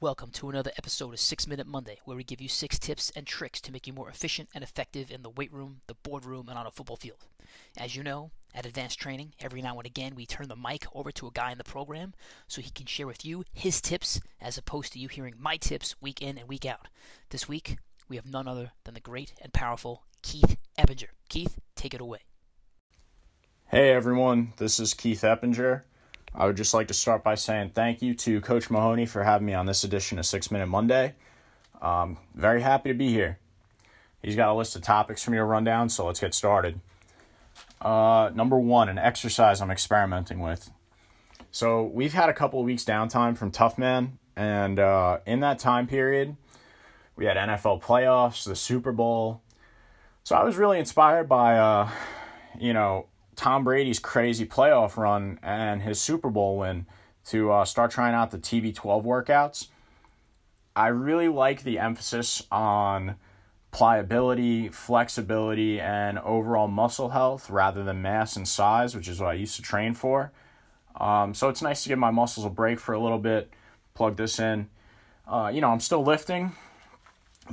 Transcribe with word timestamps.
Welcome 0.00 0.30
to 0.34 0.48
another 0.48 0.70
episode 0.78 1.12
of 1.12 1.18
6 1.18 1.48
Minute 1.48 1.66
Monday, 1.66 1.98
where 2.04 2.16
we 2.16 2.22
give 2.22 2.40
you 2.40 2.48
six 2.48 2.78
tips 2.78 3.10
and 3.16 3.26
tricks 3.26 3.60
to 3.62 3.72
make 3.72 3.88
you 3.88 3.92
more 3.92 4.08
efficient 4.08 4.48
and 4.54 4.62
effective 4.62 5.10
in 5.10 5.22
the 5.22 5.30
weight 5.30 5.52
room, 5.52 5.80
the 5.88 5.96
boardroom, 6.04 6.48
and 6.48 6.56
on 6.56 6.68
a 6.68 6.70
football 6.70 6.94
field. 6.94 7.26
As 7.76 7.96
you 7.96 8.04
know, 8.04 8.30
at 8.54 8.64
Advanced 8.64 9.00
Training, 9.00 9.32
every 9.40 9.60
now 9.60 9.76
and 9.76 9.86
again 9.86 10.14
we 10.14 10.24
turn 10.24 10.46
the 10.46 10.54
mic 10.54 10.84
over 10.94 11.10
to 11.10 11.26
a 11.26 11.32
guy 11.32 11.50
in 11.50 11.58
the 11.58 11.64
program 11.64 12.14
so 12.46 12.62
he 12.62 12.70
can 12.70 12.86
share 12.86 13.08
with 13.08 13.24
you 13.24 13.42
his 13.52 13.80
tips 13.80 14.20
as 14.40 14.56
opposed 14.56 14.92
to 14.92 15.00
you 15.00 15.08
hearing 15.08 15.34
my 15.36 15.56
tips 15.56 15.96
week 16.00 16.22
in 16.22 16.38
and 16.38 16.48
week 16.48 16.64
out. 16.64 16.86
This 17.30 17.48
week, 17.48 17.78
we 18.08 18.14
have 18.14 18.24
none 18.24 18.46
other 18.46 18.70
than 18.84 18.94
the 18.94 19.00
great 19.00 19.32
and 19.42 19.52
powerful 19.52 20.04
Keith 20.22 20.58
Eppinger. 20.78 21.08
Keith, 21.28 21.58
take 21.74 21.92
it 21.92 22.00
away. 22.00 22.20
Hey 23.66 23.90
everyone, 23.90 24.52
this 24.58 24.78
is 24.78 24.94
Keith 24.94 25.22
Eppinger. 25.22 25.82
I 26.38 26.46
would 26.46 26.56
just 26.56 26.72
like 26.72 26.86
to 26.86 26.94
start 26.94 27.24
by 27.24 27.34
saying 27.34 27.70
thank 27.70 28.00
you 28.00 28.14
to 28.14 28.40
Coach 28.40 28.70
Mahoney 28.70 29.06
for 29.06 29.24
having 29.24 29.44
me 29.44 29.54
on 29.54 29.66
this 29.66 29.82
edition 29.82 30.20
of 30.20 30.24
Six 30.24 30.52
Minute 30.52 30.68
Monday. 30.68 31.14
Um, 31.82 32.16
very 32.32 32.62
happy 32.62 32.90
to 32.90 32.94
be 32.94 33.08
here. 33.08 33.40
He's 34.22 34.36
got 34.36 34.48
a 34.48 34.54
list 34.54 34.76
of 34.76 34.82
topics 34.82 35.24
for 35.24 35.32
me 35.32 35.38
to 35.38 35.42
run 35.42 35.64
down, 35.64 35.88
so 35.88 36.06
let's 36.06 36.20
get 36.20 36.34
started. 36.34 36.78
Uh, 37.80 38.30
number 38.32 38.56
one, 38.56 38.88
an 38.88 38.98
exercise 38.98 39.60
I'm 39.60 39.72
experimenting 39.72 40.38
with. 40.38 40.70
So 41.50 41.82
we've 41.82 42.12
had 42.12 42.28
a 42.28 42.32
couple 42.32 42.60
of 42.60 42.66
weeks 42.66 42.84
downtime 42.84 43.36
from 43.36 43.50
Toughman, 43.50 44.12
and 44.36 44.78
uh, 44.78 45.18
in 45.26 45.40
that 45.40 45.58
time 45.58 45.88
period, 45.88 46.36
we 47.16 47.24
had 47.24 47.36
NFL 47.36 47.82
playoffs, 47.82 48.44
the 48.44 48.54
Super 48.54 48.92
Bowl. 48.92 49.42
So 50.22 50.36
I 50.36 50.44
was 50.44 50.56
really 50.56 50.78
inspired 50.78 51.28
by, 51.28 51.58
uh, 51.58 51.90
you 52.60 52.72
know, 52.72 53.06
Tom 53.38 53.62
Brady's 53.62 54.00
crazy 54.00 54.44
playoff 54.44 54.96
run 54.96 55.38
and 55.44 55.80
his 55.80 56.00
Super 56.00 56.28
Bowl 56.28 56.58
win 56.58 56.86
to 57.26 57.52
uh, 57.52 57.64
start 57.64 57.92
trying 57.92 58.12
out 58.12 58.32
the 58.32 58.38
TB12 58.38 59.04
workouts. 59.04 59.68
I 60.74 60.88
really 60.88 61.28
like 61.28 61.62
the 61.62 61.78
emphasis 61.78 62.42
on 62.50 63.14
pliability, 63.70 64.70
flexibility, 64.70 65.78
and 65.78 66.18
overall 66.18 66.66
muscle 66.66 67.10
health 67.10 67.48
rather 67.48 67.84
than 67.84 68.02
mass 68.02 68.34
and 68.34 68.46
size, 68.46 68.96
which 68.96 69.06
is 69.06 69.20
what 69.20 69.28
I 69.28 69.34
used 69.34 69.54
to 69.54 69.62
train 69.62 69.94
for. 69.94 70.32
Um, 70.96 71.32
so 71.32 71.48
it's 71.48 71.62
nice 71.62 71.84
to 71.84 71.88
give 71.88 71.98
my 71.98 72.10
muscles 72.10 72.44
a 72.44 72.50
break 72.50 72.80
for 72.80 72.92
a 72.92 72.98
little 72.98 73.20
bit, 73.20 73.52
plug 73.94 74.16
this 74.16 74.40
in. 74.40 74.68
Uh, 75.28 75.52
you 75.54 75.60
know, 75.60 75.70
I'm 75.70 75.78
still 75.78 76.02
lifting, 76.02 76.54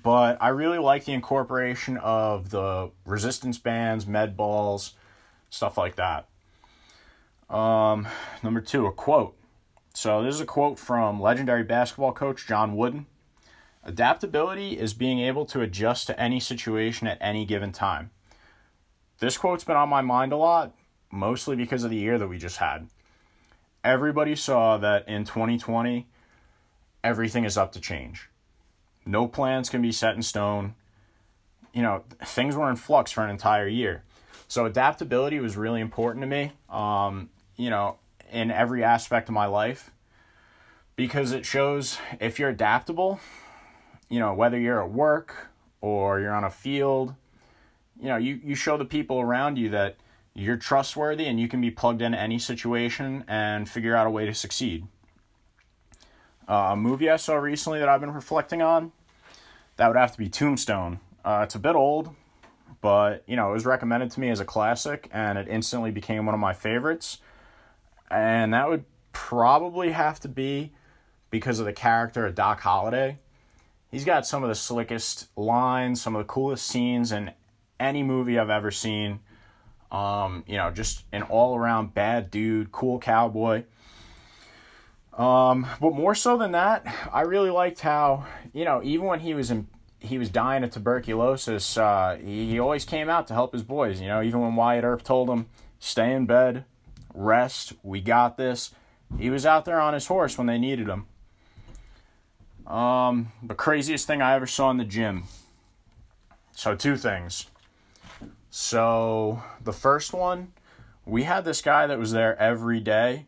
but 0.00 0.38
I 0.40 0.50
really 0.50 0.78
like 0.78 1.06
the 1.06 1.12
incorporation 1.12 1.96
of 1.96 2.50
the 2.50 2.92
resistance 3.04 3.58
bands, 3.58 4.06
med 4.06 4.36
balls, 4.36 4.94
stuff 5.52 5.76
like 5.76 5.96
that. 5.96 6.28
Um, 7.54 8.08
number 8.42 8.60
two, 8.60 8.86
a 8.86 8.92
quote. 8.92 9.36
So 9.94 10.22
this 10.22 10.34
is 10.34 10.40
a 10.40 10.46
quote 10.46 10.78
from 10.78 11.20
legendary 11.20 11.62
basketball 11.62 12.12
coach 12.12 12.46
John 12.46 12.74
Wooden. 12.74 13.06
Adaptability 13.84 14.78
is 14.78 14.94
being 14.94 15.20
able 15.20 15.44
to 15.46 15.60
adjust 15.60 16.06
to 16.06 16.18
any 16.18 16.40
situation 16.40 17.06
at 17.06 17.18
any 17.20 17.44
given 17.44 17.70
time. 17.70 18.10
This 19.18 19.36
quote's 19.36 19.64
been 19.64 19.76
on 19.76 19.90
my 19.90 20.00
mind 20.00 20.32
a 20.32 20.36
lot, 20.36 20.72
mostly 21.10 21.54
because 21.54 21.84
of 21.84 21.90
the 21.90 21.96
year 21.96 22.18
that 22.18 22.28
we 22.28 22.38
just 22.38 22.56
had. 22.56 22.88
Everybody 23.84 24.34
saw 24.34 24.78
that 24.78 25.06
in 25.06 25.24
2020, 25.24 26.06
everything 27.04 27.44
is 27.44 27.58
up 27.58 27.72
to 27.72 27.80
change. 27.80 28.30
No 29.04 29.26
plans 29.26 29.68
can 29.68 29.82
be 29.82 29.92
set 29.92 30.14
in 30.14 30.22
stone. 30.22 30.74
You 31.74 31.82
know, 31.82 32.04
things 32.24 32.56
were 32.56 32.70
in 32.70 32.76
flux 32.76 33.12
for 33.12 33.24
an 33.24 33.30
entire 33.30 33.68
year. 33.68 34.04
So 34.52 34.66
adaptability 34.66 35.40
was 35.40 35.56
really 35.56 35.80
important 35.80 36.20
to 36.20 36.26
me, 36.26 36.52
um, 36.68 37.30
you 37.56 37.70
know, 37.70 37.96
in 38.30 38.50
every 38.50 38.84
aspect 38.84 39.30
of 39.30 39.34
my 39.34 39.46
life 39.46 39.90
because 40.94 41.32
it 41.32 41.46
shows 41.46 41.96
if 42.20 42.38
you're 42.38 42.50
adaptable, 42.50 43.18
you 44.10 44.20
know, 44.20 44.34
whether 44.34 44.58
you're 44.58 44.82
at 44.82 44.90
work 44.90 45.48
or 45.80 46.20
you're 46.20 46.34
on 46.34 46.44
a 46.44 46.50
field, 46.50 47.14
you 47.98 48.08
know, 48.08 48.18
you, 48.18 48.40
you 48.44 48.54
show 48.54 48.76
the 48.76 48.84
people 48.84 49.20
around 49.20 49.56
you 49.56 49.70
that 49.70 49.96
you're 50.34 50.58
trustworthy 50.58 51.24
and 51.24 51.40
you 51.40 51.48
can 51.48 51.62
be 51.62 51.70
plugged 51.70 52.02
into 52.02 52.20
any 52.20 52.38
situation 52.38 53.24
and 53.26 53.70
figure 53.70 53.96
out 53.96 54.06
a 54.06 54.10
way 54.10 54.26
to 54.26 54.34
succeed. 54.34 54.86
Uh, 56.46 56.72
a 56.72 56.76
movie 56.76 57.08
I 57.08 57.16
saw 57.16 57.36
recently 57.36 57.78
that 57.78 57.88
I've 57.88 58.02
been 58.02 58.12
reflecting 58.12 58.60
on, 58.60 58.92
that 59.78 59.88
would 59.88 59.96
have 59.96 60.12
to 60.12 60.18
be 60.18 60.28
Tombstone. 60.28 61.00
Uh, 61.24 61.40
it's 61.42 61.54
a 61.54 61.58
bit 61.58 61.74
old, 61.74 62.14
but 62.80 63.24
you 63.26 63.36
know 63.36 63.50
it 63.50 63.52
was 63.52 63.66
recommended 63.66 64.10
to 64.12 64.20
me 64.20 64.30
as 64.30 64.40
a 64.40 64.44
classic 64.44 65.08
and 65.12 65.38
it 65.38 65.48
instantly 65.48 65.90
became 65.90 66.26
one 66.26 66.34
of 66.34 66.40
my 66.40 66.52
favorites. 66.52 67.18
And 68.10 68.52
that 68.54 68.68
would 68.68 68.84
probably 69.12 69.92
have 69.92 70.20
to 70.20 70.28
be 70.28 70.72
because 71.30 71.58
of 71.58 71.66
the 71.66 71.72
character 71.72 72.26
of 72.26 72.34
doc 72.34 72.60
holliday. 72.60 73.18
He's 73.90 74.04
got 74.04 74.26
some 74.26 74.42
of 74.42 74.48
the 74.48 74.54
slickest 74.54 75.28
lines 75.36 76.00
some 76.00 76.16
of 76.16 76.20
the 76.20 76.32
coolest 76.32 76.66
scenes 76.66 77.12
in 77.12 77.32
any 77.78 78.02
movie 78.02 78.38
i've 78.38 78.50
ever 78.50 78.70
seen. 78.70 79.20
Um, 79.90 80.44
you 80.46 80.56
know 80.56 80.70
just 80.70 81.04
an 81.12 81.22
all-around 81.22 81.94
bad 81.94 82.30
dude 82.30 82.72
cool 82.72 82.98
cowboy. 82.98 83.64
Um, 85.12 85.66
but 85.78 85.92
more 85.94 86.14
so 86.14 86.38
than 86.38 86.52
that 86.52 86.86
i 87.12 87.20
really 87.20 87.50
liked 87.50 87.80
how 87.80 88.24
you 88.54 88.64
know 88.64 88.80
even 88.82 89.06
when 89.06 89.20
he 89.20 89.34
was 89.34 89.50
in 89.50 89.66
he 90.02 90.18
was 90.18 90.30
dying 90.30 90.64
of 90.64 90.70
tuberculosis, 90.70 91.76
uh, 91.76 92.18
he, 92.22 92.50
he 92.50 92.58
always 92.58 92.84
came 92.84 93.08
out 93.08 93.26
to 93.28 93.34
help 93.34 93.52
his 93.52 93.62
boys. 93.62 94.00
You 94.00 94.08
know, 94.08 94.22
even 94.22 94.40
when 94.40 94.56
Wyatt 94.56 94.84
Earp 94.84 95.02
told 95.02 95.30
him, 95.30 95.46
stay 95.78 96.12
in 96.12 96.26
bed, 96.26 96.64
rest, 97.14 97.72
we 97.82 98.00
got 98.00 98.36
this, 98.36 98.70
he 99.18 99.30
was 99.30 99.46
out 99.46 99.64
there 99.64 99.80
on 99.80 99.94
his 99.94 100.06
horse 100.06 100.36
when 100.36 100.46
they 100.46 100.58
needed 100.58 100.88
him. 100.88 101.06
Um, 102.66 103.32
the 103.42 103.54
craziest 103.54 104.06
thing 104.06 104.22
I 104.22 104.34
ever 104.34 104.46
saw 104.46 104.70
in 104.70 104.76
the 104.76 104.84
gym. 104.84 105.24
So, 106.52 106.74
two 106.74 106.96
things. 106.96 107.46
So, 108.50 109.42
the 109.62 109.72
first 109.72 110.12
one, 110.12 110.52
we 111.06 111.24
had 111.24 111.44
this 111.44 111.62
guy 111.62 111.86
that 111.86 111.98
was 111.98 112.12
there 112.12 112.38
every 112.38 112.80
day, 112.80 113.26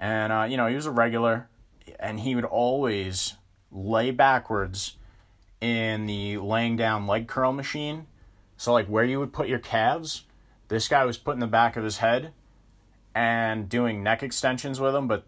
and, 0.00 0.32
uh, 0.32 0.46
you 0.48 0.56
know, 0.56 0.66
he 0.66 0.74
was 0.74 0.86
a 0.86 0.90
regular, 0.90 1.48
and 2.00 2.20
he 2.20 2.34
would 2.34 2.44
always 2.44 3.34
lay 3.70 4.10
backwards 4.10 4.96
in 5.64 6.04
the 6.04 6.36
laying 6.36 6.76
down 6.76 7.06
leg 7.06 7.26
curl 7.26 7.50
machine. 7.50 8.06
So, 8.58 8.72
like 8.72 8.86
where 8.86 9.04
you 9.04 9.18
would 9.18 9.32
put 9.32 9.48
your 9.48 9.58
calves, 9.58 10.24
this 10.68 10.88
guy 10.88 11.06
was 11.06 11.16
putting 11.16 11.40
the 11.40 11.46
back 11.46 11.76
of 11.76 11.84
his 11.84 11.98
head 11.98 12.32
and 13.14 13.66
doing 13.66 14.02
neck 14.02 14.22
extensions 14.22 14.78
with 14.78 14.92
them, 14.92 15.08
but 15.08 15.24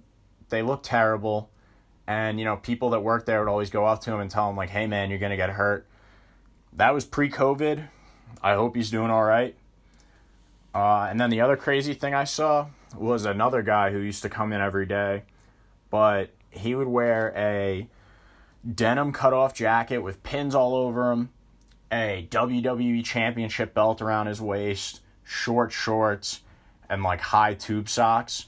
they 0.50 0.60
looked 0.60 0.84
terrible. 0.84 1.48
And, 2.06 2.38
you 2.38 2.44
know, 2.44 2.56
people 2.56 2.90
that 2.90 3.00
worked 3.00 3.26
there 3.26 3.40
would 3.40 3.50
always 3.50 3.70
go 3.70 3.86
up 3.86 4.02
to 4.02 4.12
him 4.12 4.20
and 4.20 4.30
tell 4.30 4.48
him, 4.50 4.56
like, 4.56 4.70
hey, 4.70 4.86
man, 4.86 5.08
you're 5.08 5.18
going 5.18 5.30
to 5.30 5.36
get 5.36 5.50
hurt. 5.50 5.86
That 6.74 6.92
was 6.92 7.04
pre 7.04 7.30
COVID. 7.30 7.88
I 8.42 8.54
hope 8.54 8.76
he's 8.76 8.90
doing 8.90 9.10
all 9.10 9.24
right. 9.24 9.56
Uh, 10.74 11.06
and 11.10 11.18
then 11.18 11.30
the 11.30 11.40
other 11.40 11.56
crazy 11.56 11.94
thing 11.94 12.14
I 12.14 12.24
saw 12.24 12.66
was 12.94 13.24
another 13.24 13.62
guy 13.62 13.90
who 13.90 13.98
used 13.98 14.22
to 14.22 14.28
come 14.28 14.52
in 14.52 14.60
every 14.60 14.84
day, 14.84 15.22
but 15.90 16.30
he 16.50 16.74
would 16.74 16.86
wear 16.86 17.32
a 17.34 17.88
denim 18.74 19.12
cutoff 19.12 19.54
jacket 19.54 19.98
with 19.98 20.22
pins 20.22 20.54
all 20.54 20.74
over 20.74 21.12
him, 21.12 21.30
a 21.92 22.26
WWE 22.30 23.04
championship 23.04 23.74
belt 23.74 24.02
around 24.02 24.26
his 24.26 24.40
waist, 24.40 25.00
short 25.24 25.72
shorts, 25.72 26.40
and 26.88 27.02
like 27.02 27.20
high 27.20 27.54
tube 27.54 27.88
socks. 27.88 28.46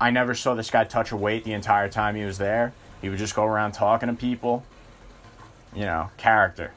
I 0.00 0.10
never 0.10 0.34
saw 0.34 0.54
this 0.54 0.70
guy 0.70 0.84
touch 0.84 1.12
a 1.12 1.16
weight 1.16 1.44
the 1.44 1.52
entire 1.52 1.88
time 1.88 2.16
he 2.16 2.24
was 2.24 2.38
there. 2.38 2.72
He 3.00 3.08
would 3.08 3.18
just 3.18 3.34
go 3.34 3.44
around 3.44 3.72
talking 3.72 4.08
to 4.08 4.14
people. 4.14 4.64
You 5.74 5.84
know, 5.84 6.10
character. 6.16 6.72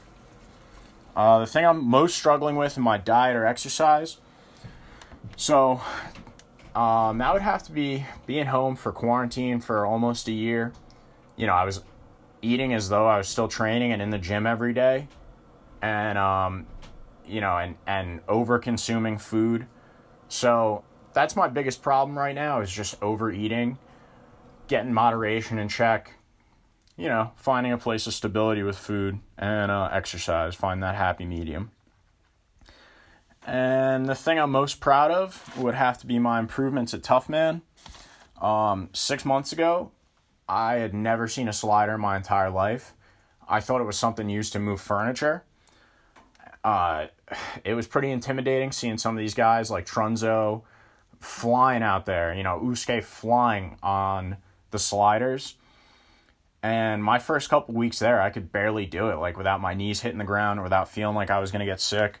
Uh, 1.16 1.40
the 1.40 1.46
thing 1.46 1.64
I'm 1.64 1.84
most 1.84 2.16
struggling 2.16 2.56
with 2.56 2.76
in 2.76 2.82
my 2.82 2.98
diet 2.98 3.36
or 3.36 3.46
exercise. 3.46 4.18
So, 5.36 5.80
um, 6.74 7.18
that 7.18 7.32
would 7.32 7.42
have 7.42 7.62
to 7.64 7.72
be 7.72 8.06
being 8.26 8.46
home 8.46 8.76
for 8.76 8.92
quarantine 8.92 9.60
for 9.60 9.86
almost 9.86 10.28
a 10.28 10.32
year. 10.32 10.72
You 11.36 11.46
know, 11.46 11.54
I 11.54 11.64
was 11.64 11.82
eating 12.42 12.74
as 12.74 12.88
though 12.88 13.06
I 13.06 13.18
was 13.18 13.28
still 13.28 13.48
training 13.48 13.92
and 13.92 14.00
in 14.00 14.10
the 14.10 14.18
gym 14.18 14.46
every 14.46 14.72
day, 14.72 15.08
and 15.82 16.18
um, 16.18 16.66
you 17.26 17.40
know, 17.40 17.56
and 17.56 17.76
and 17.86 18.20
over 18.28 18.58
consuming 18.58 19.18
food. 19.18 19.66
So 20.28 20.84
that's 21.12 21.36
my 21.36 21.48
biggest 21.48 21.82
problem 21.82 22.18
right 22.18 22.34
now 22.34 22.60
is 22.60 22.70
just 22.70 23.02
overeating, 23.02 23.78
getting 24.68 24.92
moderation 24.92 25.58
in 25.58 25.68
check. 25.68 26.14
You 26.96 27.08
know, 27.08 27.32
finding 27.36 27.72
a 27.72 27.78
place 27.78 28.06
of 28.06 28.12
stability 28.12 28.62
with 28.62 28.76
food 28.76 29.20
and 29.38 29.70
uh, 29.70 29.88
exercise, 29.90 30.54
find 30.54 30.82
that 30.82 30.96
happy 30.96 31.24
medium. 31.24 31.70
And 33.46 34.06
the 34.06 34.14
thing 34.14 34.38
I'm 34.38 34.50
most 34.50 34.80
proud 34.80 35.10
of 35.10 35.56
would 35.56 35.74
have 35.74 35.96
to 35.98 36.06
be 36.06 36.18
my 36.18 36.38
improvements 36.38 36.92
at 36.92 37.02
Toughman. 37.02 37.62
Um, 38.40 38.90
six 38.92 39.24
months 39.24 39.52
ago, 39.52 39.92
I 40.50 40.78
had 40.78 40.92
never 40.92 41.28
seen 41.28 41.46
a 41.46 41.52
slider 41.52 41.94
in 41.94 42.00
my 42.00 42.16
entire 42.16 42.50
life. 42.50 42.92
I 43.48 43.60
thought 43.60 43.80
it 43.80 43.84
was 43.84 43.96
something 43.96 44.28
used 44.28 44.52
to 44.54 44.58
move 44.58 44.80
furniture. 44.80 45.44
Uh, 46.64 47.06
it 47.64 47.74
was 47.74 47.86
pretty 47.86 48.10
intimidating 48.10 48.72
seeing 48.72 48.98
some 48.98 49.14
of 49.14 49.20
these 49.20 49.34
guys 49.34 49.70
like 49.70 49.86
Trunzo 49.86 50.62
flying 51.20 51.84
out 51.84 52.04
there, 52.04 52.34
you 52.34 52.42
know, 52.42 52.58
Uske 52.68 53.00
flying 53.04 53.76
on 53.80 54.38
the 54.72 54.78
sliders. 54.80 55.54
And 56.64 57.02
my 57.04 57.20
first 57.20 57.48
couple 57.48 57.74
weeks 57.74 58.00
there, 58.00 58.20
I 58.20 58.30
could 58.30 58.50
barely 58.50 58.86
do 58.86 59.08
it, 59.10 59.18
like 59.18 59.36
without 59.36 59.60
my 59.60 59.72
knees 59.72 60.00
hitting 60.00 60.18
the 60.18 60.24
ground 60.24 60.58
or 60.58 60.64
without 60.64 60.88
feeling 60.88 61.14
like 61.14 61.30
I 61.30 61.38
was 61.38 61.52
going 61.52 61.60
to 61.60 61.66
get 61.66 61.80
sick. 61.80 62.18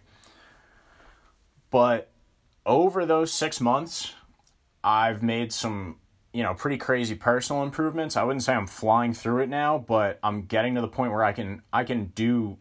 But 1.72 2.12
over 2.64 3.04
those 3.04 3.32
six 3.32 3.60
months, 3.60 4.12
I've 4.84 5.20
made 5.20 5.52
some, 5.52 5.96
you 6.32 6.42
know, 6.42 6.54
pretty 6.54 6.76
crazy 6.76 7.14
personal 7.14 7.62
improvements. 7.62 8.16
I 8.16 8.22
wouldn't 8.22 8.42
say 8.42 8.54
I'm 8.54 8.66
flying 8.66 9.12
through 9.12 9.42
it 9.42 9.48
now, 9.48 9.78
but 9.78 10.18
I'm 10.22 10.42
getting 10.42 10.74
to 10.76 10.80
the 10.80 10.88
point 10.88 11.12
where 11.12 11.24
I 11.24 11.32
can 11.32 11.62
I 11.72 11.84
can 11.84 12.06
do 12.14 12.58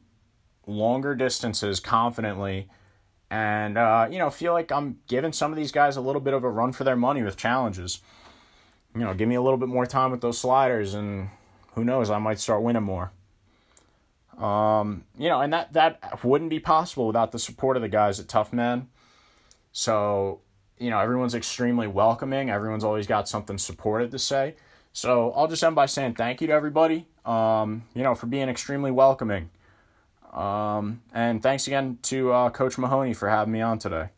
longer 0.66 1.16
distances 1.16 1.80
confidently 1.80 2.69
and 3.30 3.77
uh, 3.77 4.07
you 4.10 4.18
know 4.18 4.30
feel 4.30 4.54
like 4.54 4.71
i'm 4.71 5.00
giving 5.07 5.31
some 5.31 5.51
of 5.51 5.57
these 5.57 5.71
guys 5.71 5.98
a 5.98 6.01
little 6.01 6.21
bit 6.21 6.33
of 6.33 6.44
a 6.44 6.50
run 6.50 6.71
for 6.71 6.83
their 6.83 6.95
money 6.95 7.24
with 7.24 7.38
challenges. 7.38 8.01
You 8.95 9.01
know 9.01 9.13
give 9.13 9.27
me 9.27 9.36
a 9.36 9.42
little 9.42 9.57
bit 9.57 9.69
more 9.69 9.86
time 9.86 10.12
with 10.12 10.22
those 10.22 10.39
sliders 10.39 10.94
and 10.94 11.30
who 11.74 11.83
knows 11.83 12.10
i 12.10 12.18
might 12.18 12.39
start 12.39 12.63
winning 12.63 12.83
more. 12.83 13.12
Um, 14.38 15.04
you 15.18 15.30
know 15.30 15.42
and 15.42 15.51
that 15.54 15.74
that 15.74 16.24
wouldn't 16.24 16.50
be 16.50 16.60
possible 16.60 17.07
without 17.07 17.31
the 17.31 17.39
support 17.39 17.75
of 17.75 17.81
the 17.81 17.89
guys 17.89 18.19
at 18.19 18.27
Toughman 18.27 18.88
so 19.72 20.42
you 20.80 20.90
know 20.90 21.00
everyone's 21.00 21.36
extremely 21.36 21.88
welcoming 21.88 22.50
everyone's 22.50 22.84
always 22.84 23.08
got 23.08 23.28
something 23.28 23.58
supportive 23.58 24.10
to 24.12 24.20
say 24.20 24.56
so 24.94 25.31
i'll 25.34 25.48
just 25.48 25.64
end 25.64 25.76
by 25.76 25.86
saying 25.86 26.14
thank 26.14 26.42
you 26.42 26.48
to 26.48 26.54
everybody 26.54 27.06
um, 27.26 27.84
you 27.94 28.02
know 28.02 28.16
for 28.16 28.28
being 28.28 28.50
extremely 28.50 28.92
welcoming 28.92 29.50
um, 30.34 31.02
and 31.14 31.42
thanks 31.42 31.68
again 31.68 31.98
to 32.04 32.31
uh, 32.31 32.50
Coach 32.50 32.78
Mahoney 32.78 33.14
for 33.14 33.30
having 33.30 33.52
me 33.52 33.62
on 33.62 33.80
today. 33.80 34.10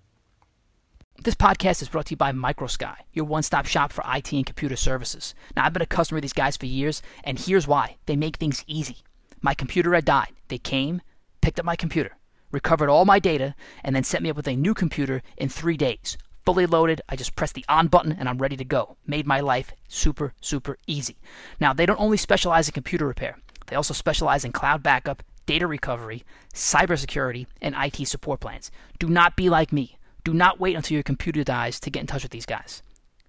This 1.23 1.35
podcast 1.35 1.81
is 1.81 1.89
brought 1.89 2.07
to 2.07 2.11
you 2.11 2.17
by 2.17 2.31
MicroSky, 2.31 2.95
your 3.13 3.25
one 3.25 3.43
stop 3.43 3.67
shop 3.67 3.93
for 3.93 4.03
IT 4.07 4.33
and 4.33 4.45
computer 4.45 4.75
services. 4.75 5.35
Now, 5.55 5.65
I've 5.65 5.73
been 5.73 5.81
a 5.83 5.87
customer 5.87 6.17
of 6.17 6.23
these 6.23 6.33
guys 6.33 6.57
for 6.57 6.65
years, 6.65 7.01
and 7.23 7.37
here's 7.37 7.67
why 7.67 7.97
they 8.07 8.15
make 8.15 8.37
things 8.37 8.63
easy. 8.65 8.97
My 9.39 9.53
computer 9.53 9.93
had 9.93 10.05
died. 10.05 10.31
They 10.47 10.57
came, 10.57 11.01
picked 11.41 11.59
up 11.59 11.65
my 11.65 11.75
computer, 11.75 12.17
recovered 12.51 12.89
all 12.89 13.05
my 13.05 13.19
data, 13.19 13.55
and 13.83 13.95
then 13.95 14.03
set 14.03 14.23
me 14.23 14.31
up 14.31 14.35
with 14.35 14.47
a 14.47 14.55
new 14.55 14.73
computer 14.73 15.21
in 15.37 15.47
three 15.47 15.77
days. 15.77 16.17
Fully 16.45 16.65
loaded, 16.65 17.01
I 17.07 17.15
just 17.15 17.35
press 17.35 17.51
the 17.51 17.65
on 17.69 17.87
button 17.87 18.11
and 18.11 18.27
I'm 18.27 18.39
ready 18.39 18.57
to 18.57 18.65
go. 18.65 18.97
Made 19.05 19.27
my 19.27 19.39
life 19.39 19.71
super, 19.87 20.33
super 20.41 20.77
easy. 20.87 21.17
Now, 21.59 21.73
they 21.73 21.85
don't 21.85 21.99
only 21.99 22.17
specialize 22.17 22.67
in 22.67 22.73
computer 22.73 23.07
repair, 23.07 23.37
they 23.67 23.75
also 23.75 23.93
specialize 23.93 24.43
in 24.43 24.51
cloud 24.51 24.83
backup 24.83 25.23
data 25.45 25.67
recovery, 25.67 26.23
cybersecurity, 26.53 27.45
and 27.61 27.75
IT 27.77 28.07
support 28.07 28.39
plans. 28.39 28.71
Do 28.99 29.09
not 29.09 29.35
be 29.35 29.49
like 29.49 29.73
me. 29.73 29.97
Do 30.23 30.33
not 30.33 30.59
wait 30.59 30.75
until 30.75 30.95
your 30.95 31.03
computer 31.03 31.43
dies 31.43 31.79
to 31.81 31.89
get 31.89 32.01
in 32.01 32.07
touch 32.07 32.23
with 32.23 32.31
these 32.31 32.45
guys. 32.45 32.83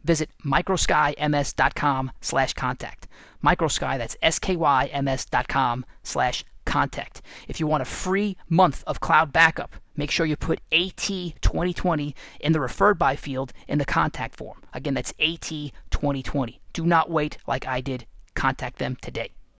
Visit 0.04 0.30
microskyms.com 0.44 2.12
slash 2.20 2.52
contact. 2.54 3.08
Microsky, 3.42 3.98
that's 3.98 4.16
S-K-Y-M-S 4.22 5.24
dot 5.26 5.48
com 5.48 5.84
slash 6.02 6.44
contact. 6.64 7.22
If 7.48 7.60
you 7.60 7.66
want 7.66 7.82
a 7.82 7.86
free 7.86 8.36
month 8.48 8.84
of 8.86 9.00
cloud 9.00 9.32
backup, 9.32 9.76
make 9.96 10.10
sure 10.10 10.26
you 10.26 10.36
put 10.36 10.60
AT2020 10.70 12.14
in 12.40 12.52
the 12.52 12.60
referred 12.60 12.98
by 12.98 13.16
field 13.16 13.52
in 13.68 13.78
the 13.78 13.84
contact 13.84 14.36
form. 14.36 14.62
Again, 14.72 14.94
that's 14.94 15.12
AT2020. 15.14 16.58
Do 16.72 16.86
not 16.86 17.10
wait 17.10 17.38
like 17.46 17.66
I 17.66 17.80
did. 17.80 18.06
Contact 18.34 18.78
them 18.78 18.96
today. 19.00 19.30